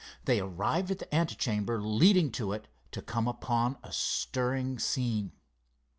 [0.25, 5.31] They arrived at the ante chamber leading to it to come upon a stirring scene.